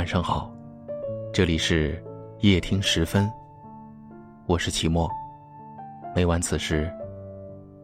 [0.00, 0.50] 晚上好，
[1.30, 2.02] 这里是
[2.38, 3.30] 夜听时分，
[4.46, 5.06] 我是齐墨，
[6.16, 6.90] 每晚此时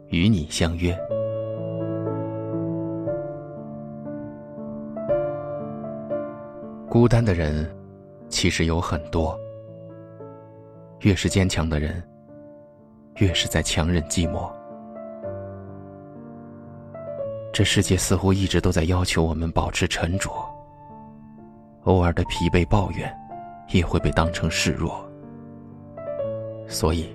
[0.09, 0.99] 与你相约。
[6.89, 7.71] 孤单的人
[8.31, 9.39] 其实有很多，
[11.01, 12.03] 越是坚强的人，
[13.17, 14.51] 越是在强忍寂寞。
[17.53, 20.31] 这世界似乎一直都在要求我们保持沉着。
[21.87, 23.17] 偶尔的疲惫抱怨，
[23.71, 25.09] 也会被当成示弱。
[26.69, 27.09] 所以，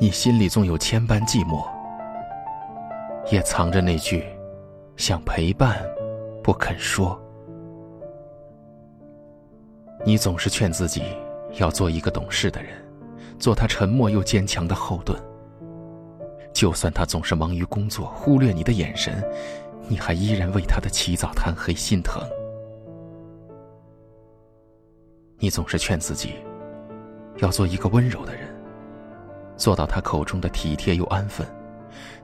[0.00, 1.64] 你心里总有千般寂寞，
[3.30, 4.24] 也藏着那句
[4.96, 5.78] 想陪伴，
[6.42, 7.16] 不肯说。
[10.04, 11.02] 你总是劝自己
[11.58, 12.72] 要做一个懂事的人，
[13.38, 15.16] 做他沉默又坚强的后盾。
[16.52, 19.22] 就算他总是忙于工作，忽略你的眼神，
[19.86, 22.20] 你还依然为他的起早贪黑心疼。
[25.40, 26.34] 你总是劝自己，
[27.36, 28.48] 要做一个温柔的人，
[29.56, 31.46] 做到他口中的体贴又安分。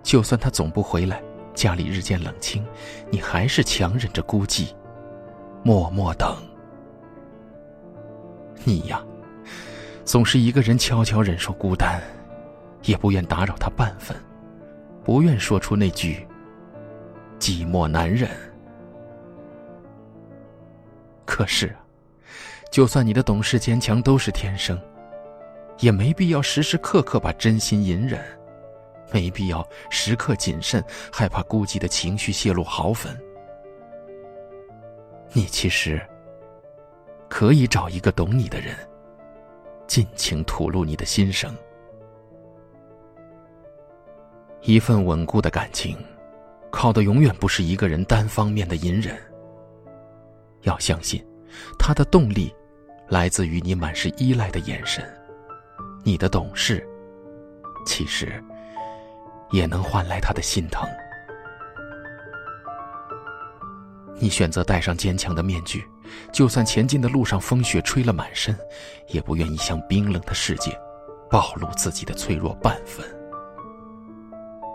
[0.02, 1.22] 就算他总不回来，
[1.54, 2.66] 家里日渐冷清，
[3.10, 4.74] 你还是强忍着孤寂，
[5.62, 6.36] 默默等。
[8.64, 9.00] 你呀，
[10.04, 12.02] 总是一个人悄悄忍受孤单，
[12.82, 14.16] 也不愿打扰他半分，
[15.04, 16.26] 不愿说出那句
[17.38, 18.28] “寂寞难忍”。
[21.24, 21.72] 可是。
[22.74, 24.76] 就算你的懂事坚强都是天生，
[25.78, 28.20] 也没必要时时刻刻把真心隐忍，
[29.12, 33.16] 没必要时刻谨慎，害怕孤寂的情绪泄露毫分。
[35.32, 36.04] 你其实
[37.28, 38.74] 可以找一个懂你的人，
[39.86, 41.56] 尽情吐露你的心声。
[44.62, 45.96] 一份稳固的感情，
[46.72, 49.16] 靠的永远不是一个人单方面的隐忍。
[50.62, 51.24] 要相信，
[51.78, 52.52] 他的动力。
[53.08, 55.04] 来自于你满是依赖的眼神，
[56.02, 56.86] 你的懂事，
[57.86, 58.42] 其实
[59.50, 60.88] 也能换来他的心疼。
[64.16, 65.84] 你选择戴上坚强的面具，
[66.32, 68.56] 就算前进的路上风雪吹了满身，
[69.08, 70.70] 也不愿意向冰冷的世界
[71.28, 73.04] 暴露自己的脆弱半分。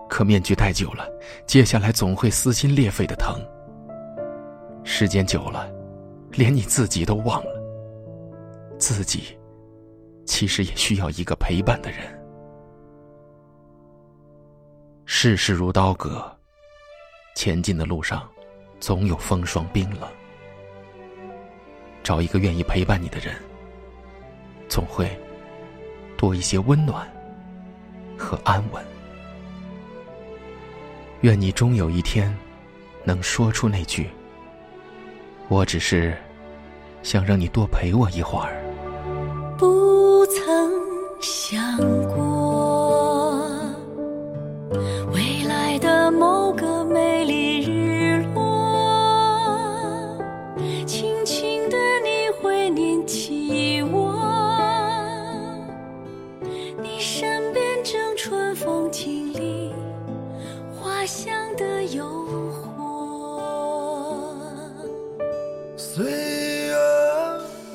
[0.10, 1.08] 可面具戴久了，
[1.48, 3.40] 接下来总会撕心裂肺的疼。
[4.84, 5.72] 时间久了，
[6.32, 7.59] 连你自己都忘了。
[8.80, 9.38] 自己，
[10.26, 12.18] 其实也需要一个陪伴的人。
[15.06, 16.34] 世事如刀割，
[17.36, 18.28] 前进的路上，
[18.80, 20.10] 总有风霜冰冷。
[22.02, 23.36] 找一个愿意陪伴你的人，
[24.70, 25.10] 总会
[26.18, 27.06] 多一些温暖
[28.18, 28.84] 和安稳。
[31.22, 32.34] 愿你终有一天，
[33.04, 34.10] 能说出那句
[35.50, 36.18] ：“我只是
[37.04, 38.56] 想让你多陪我一会儿。”
[39.60, 40.72] 不曾
[41.20, 41.78] 想
[42.08, 43.46] 过，
[45.14, 50.18] 未来的某个美丽日落，
[50.86, 51.76] 轻轻的
[52.06, 54.16] 你会念起我，
[56.82, 59.74] 你身边正春风经历
[60.74, 62.06] 花香的诱
[62.78, 63.42] 惑，
[65.76, 66.78] 岁月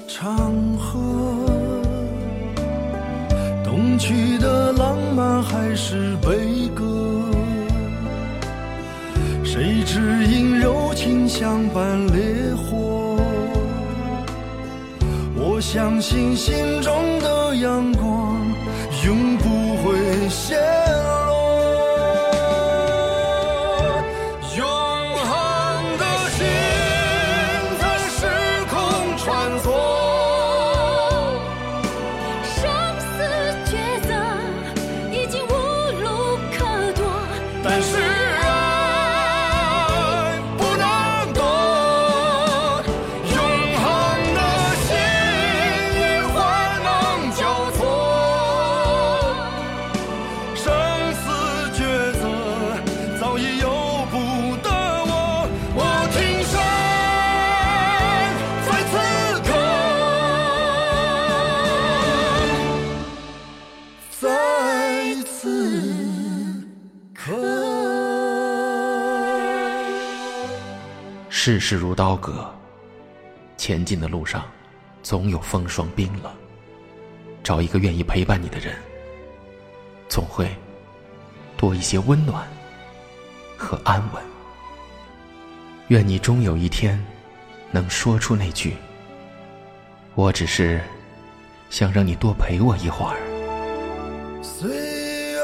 [0.09, 1.44] 长河。
[3.99, 6.85] 去的浪漫还是悲歌？
[9.45, 13.19] 谁知因柔情相伴烈火？
[15.37, 18.37] 我相信心中的阳光
[19.05, 20.57] 永不会谢
[71.47, 72.51] 世事如刀割，
[73.59, 74.47] 前进的路上，
[75.03, 76.33] 总有风霜冰冷。
[77.43, 78.75] 找一个愿意陪伴你的人，
[80.09, 80.49] 总会
[81.55, 82.49] 多一些温暖
[83.59, 84.23] 和安稳。
[85.89, 86.99] 愿你终有一天，
[87.71, 88.75] 能说出那句
[90.15, 90.81] 我只是
[91.69, 93.21] 想让你多陪我一会儿。
[94.43, 95.39] 岁月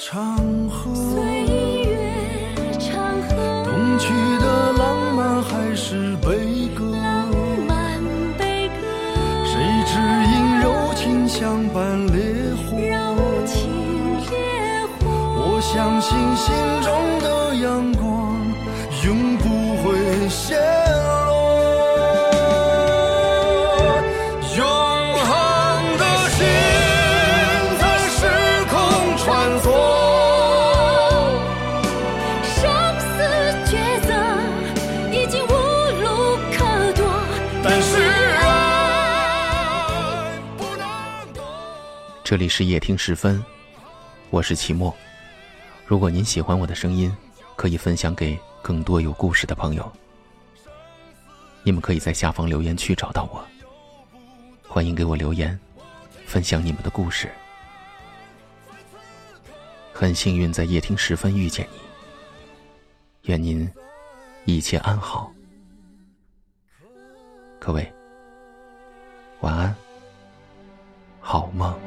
[0.00, 0.38] 长
[0.70, 0.94] 河，
[6.24, 6.90] 悲歌？
[6.96, 7.28] 浪
[7.68, 8.00] 漫
[8.38, 8.74] 悲歌，
[9.44, 9.52] 谁
[9.86, 9.92] 知
[10.32, 12.16] 因柔情相伴烈
[12.64, 12.78] 火？
[12.78, 13.54] 柔情
[14.30, 14.32] 烈
[14.98, 15.04] 火。
[15.36, 16.46] 我相信心
[16.82, 16.88] 中
[17.20, 17.26] 的
[17.56, 18.02] 阳光
[19.04, 19.44] 永不
[19.82, 20.56] 会泄
[42.24, 43.44] 这里是夜听时分，
[44.30, 44.92] 我是齐墨。
[45.84, 47.14] 如果您喜欢我的声音，
[47.54, 49.92] 可以分享给更多有故事的朋友。
[51.62, 53.44] 你们可以在下方留言区找到我，
[54.66, 55.60] 欢迎给我留言，
[56.24, 57.30] 分享你们的故事。
[59.92, 61.78] 很幸运在夜听时分遇见你，
[63.28, 63.70] 愿您
[64.46, 65.30] 一切安好。
[67.58, 67.92] 各位，
[69.42, 69.76] 晚安，
[71.20, 71.78] 好梦。